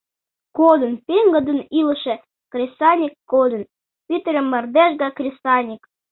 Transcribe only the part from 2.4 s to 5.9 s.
кресаньык; кодын— пӱтырем мардеж гай кресаньык.